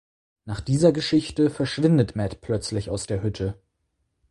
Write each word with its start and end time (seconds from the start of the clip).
Nach 0.45 0.61
dieser 0.61 0.91
Geschichte 0.93 1.51
verschwindet 1.51 2.15
Matt 2.15 2.41
plötzlich 2.41 2.89
aus 2.89 3.05
der 3.05 3.21
Hütte. 3.21 3.61